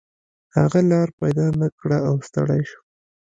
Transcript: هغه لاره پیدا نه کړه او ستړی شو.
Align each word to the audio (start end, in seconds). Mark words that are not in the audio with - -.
هغه 0.57 0.79
لاره 0.89 1.13
پیدا 1.21 1.47
نه 1.61 1.67
کړه 1.79 1.97
او 2.07 2.15
ستړی 2.27 2.61
شو. 2.69 2.79